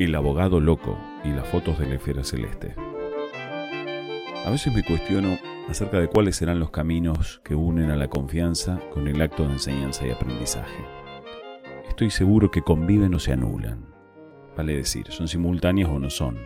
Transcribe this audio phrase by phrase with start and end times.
[0.00, 2.74] El abogado loco y las fotos de la esfera celeste.
[4.46, 5.36] A veces me cuestiono
[5.68, 9.52] acerca de cuáles serán los caminos que unen a la confianza con el acto de
[9.52, 10.82] enseñanza y aprendizaje.
[11.86, 13.94] Estoy seguro que conviven o se anulan.
[14.56, 16.38] Vale decir, son simultáneas o no son,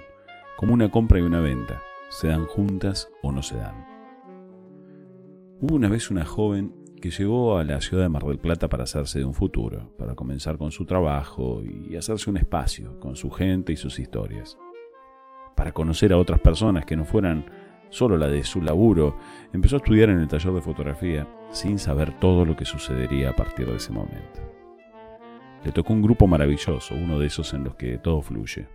[0.57, 1.81] como una compra y una venta,
[2.11, 3.87] se dan juntas o no se dan.
[5.61, 6.75] Hubo una vez una joven
[7.05, 10.15] que llegó a la ciudad de Mar del Plata para hacerse de un futuro, para
[10.15, 14.57] comenzar con su trabajo y hacerse un espacio con su gente y sus historias.
[15.55, 17.45] Para conocer a otras personas que no fueran
[17.91, 19.19] solo la de su laburo,
[19.53, 23.37] empezó a estudiar en el taller de fotografía sin saber todo lo que sucedería a
[23.37, 24.41] partir de ese momento.
[25.63, 28.67] Le tocó un grupo maravilloso, uno de esos en los que todo fluye.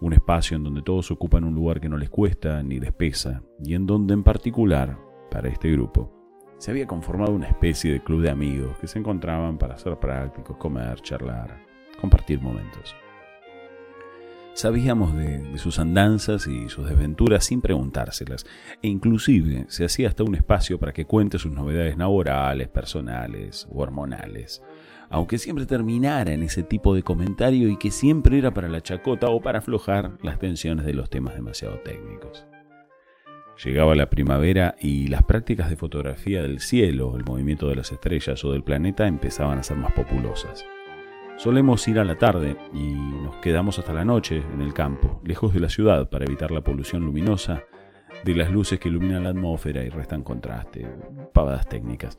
[0.00, 3.44] Un espacio en donde todos ocupan un lugar que no les cuesta ni les pesa,
[3.62, 4.98] y en donde en particular,
[5.30, 6.21] para este grupo,
[6.62, 10.56] se había conformado una especie de club de amigos que se encontraban para ser prácticos,
[10.58, 11.58] comer, charlar,
[12.00, 12.94] compartir momentos.
[14.54, 18.46] Sabíamos de, sus andanzas y sus desventuras sin preguntárselas,
[18.80, 23.82] e inclusive se hacía hasta un espacio para que cuente sus novedades laborales, personales o
[23.82, 24.62] hormonales,
[25.10, 29.30] aunque siempre terminara en ese tipo de comentario y que siempre era para la chacota
[29.30, 32.46] o para aflojar las tensiones de los temas demasiado técnicos.
[33.64, 38.44] Llegaba la primavera y las prácticas de fotografía del cielo, el movimiento de las estrellas
[38.44, 40.64] o del planeta empezaban a ser más populosas.
[41.36, 45.52] Solemos ir a la tarde y nos quedamos hasta la noche en el campo, lejos
[45.52, 47.62] de la ciudad, para evitar la polución luminosa
[48.24, 50.86] de las luces que iluminan la atmósfera y restan contraste,
[51.32, 52.18] pavadas técnicas.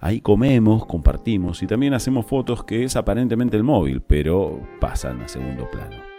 [0.00, 5.28] Ahí comemos, compartimos y también hacemos fotos que es aparentemente el móvil, pero pasan a
[5.28, 6.13] segundo plano.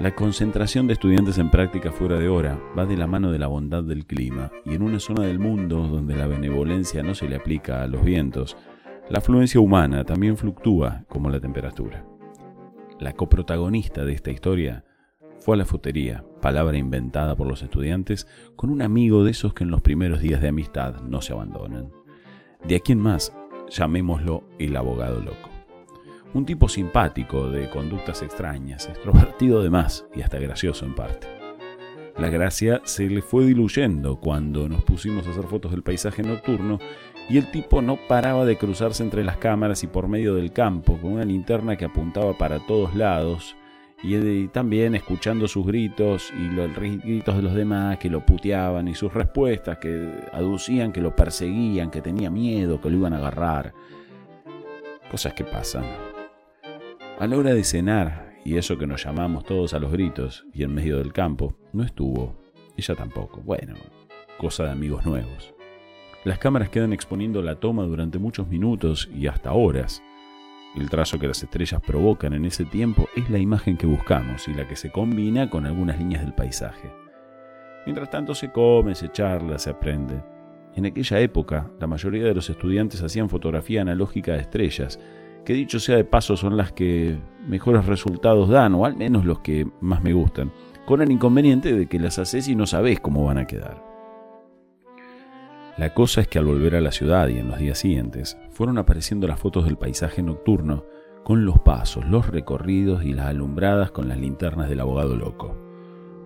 [0.00, 3.46] La concentración de estudiantes en práctica fuera de hora va de la mano de la
[3.46, 7.36] bondad del clima y en una zona del mundo donde la benevolencia no se le
[7.36, 8.56] aplica a los vientos,
[9.08, 12.04] la afluencia humana también fluctúa como la temperatura.
[12.98, 14.84] La coprotagonista de esta historia
[15.38, 19.62] fue a la futería, palabra inventada por los estudiantes, con un amigo de esos que
[19.62, 21.92] en los primeros días de amistad no se abandonan.
[22.66, 23.32] De aquí en más,
[23.70, 25.53] llamémoslo el abogado loco.
[26.34, 31.28] Un tipo simpático, de conductas extrañas, extrovertido de más y hasta gracioso en parte.
[32.18, 36.80] La gracia se le fue diluyendo cuando nos pusimos a hacer fotos del paisaje nocturno
[37.28, 40.98] y el tipo no paraba de cruzarse entre las cámaras y por medio del campo
[40.98, 43.54] con una linterna que apuntaba para todos lados
[44.02, 48.94] y también escuchando sus gritos y los gritos de los demás que lo puteaban y
[48.96, 53.72] sus respuestas que aducían que lo perseguían, que tenía miedo, que lo iban a agarrar.
[55.10, 56.13] Cosas que pasan.
[57.16, 60.64] A la hora de cenar, y eso que nos llamamos todos a los gritos y
[60.64, 62.34] en medio del campo, no estuvo.
[62.76, 63.40] Ella tampoco.
[63.40, 63.76] Bueno,
[64.36, 65.54] cosa de amigos nuevos.
[66.24, 70.02] Las cámaras quedan exponiendo la toma durante muchos minutos y hasta horas.
[70.74, 74.54] El trazo que las estrellas provocan en ese tiempo es la imagen que buscamos y
[74.54, 76.90] la que se combina con algunas líneas del paisaje.
[77.86, 80.20] Mientras tanto se come, se charla, se aprende.
[80.74, 84.98] En aquella época, la mayoría de los estudiantes hacían fotografía analógica de estrellas
[85.44, 89.40] que dicho sea de paso son las que mejores resultados dan, o al menos los
[89.40, 90.52] que más me gustan,
[90.86, 93.82] con el inconveniente de que las haces y no sabes cómo van a quedar.
[95.76, 98.78] La cosa es que al volver a la ciudad y en los días siguientes, fueron
[98.78, 100.84] apareciendo las fotos del paisaje nocturno
[101.24, 105.56] con los pasos, los recorridos y las alumbradas con las linternas del abogado loco.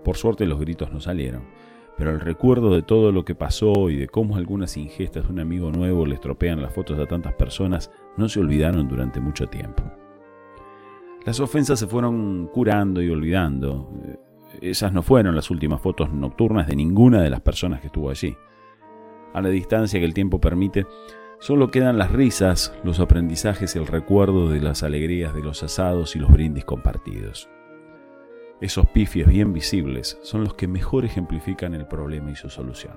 [0.05, 1.45] Por suerte los gritos no salieron,
[1.99, 5.41] pero el recuerdo de todo lo que pasó y de cómo algunas ingestas de un
[5.41, 9.83] amigo nuevo le estropean las fotos a tantas personas no se olvidaron durante mucho tiempo.
[11.27, 13.91] Las ofensas se fueron curando y olvidando.
[14.63, 18.37] Esas no fueron las últimas fotos nocturnas de ninguna de las personas que estuvo allí.
[19.35, 20.87] A la distancia que el tiempo permite,
[21.41, 26.15] solo quedan las risas, los aprendizajes y el recuerdo de las alegrías de los asados
[26.15, 27.51] y los brindis compartidos.
[28.61, 32.95] Esos pifies bien visibles son los que mejor ejemplifican el problema y su solución.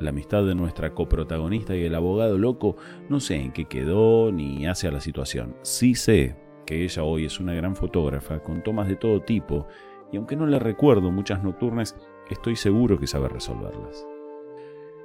[0.00, 2.76] La amistad de nuestra coprotagonista y el abogado loco
[3.10, 5.56] no sé en qué quedó ni hace a la situación.
[5.60, 9.66] Sí sé que ella hoy es una gran fotógrafa con tomas de todo tipo
[10.10, 11.94] y aunque no le recuerdo muchas nocturnas,
[12.30, 14.06] estoy seguro que sabe resolverlas.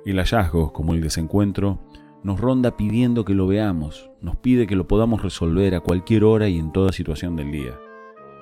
[0.06, 1.80] El hallazgo, como el desencuentro,
[2.24, 6.48] nos ronda pidiendo que lo veamos, nos pide que lo podamos resolver a cualquier hora
[6.48, 7.78] y en toda situación del día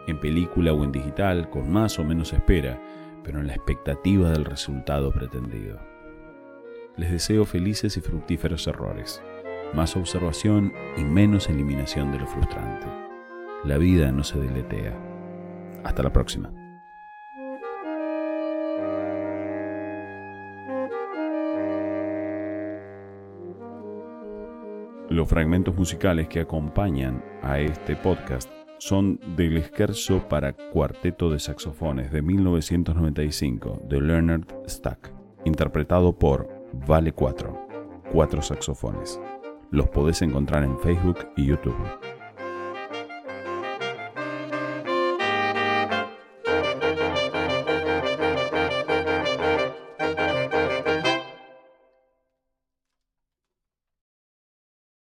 [0.08, 2.80] en película o en digital, con más o menos espera,
[3.24, 5.80] pero en la expectativa del resultado pretendido.
[6.98, 9.22] Les deseo felices y fructíferos errores,
[9.74, 12.88] más observación y menos eliminación de lo frustrante.
[13.66, 14.94] La vida no se deletea.
[15.84, 16.52] Hasta la próxima.
[25.10, 32.12] Los fragmentos musicales que acompañan a este podcast son del Scherzo para cuarteto de saxofones
[32.12, 35.12] de 1995 de Leonard Stack,
[35.46, 36.50] interpretado por
[36.88, 37.68] Vale 4,
[38.12, 39.20] cuatro saxofones.
[39.72, 41.76] Los podés encontrar en Facebook y YouTube.